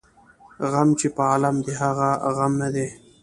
[0.35, 2.87] ـ غم چې په عالم دى هغه غم نه دى.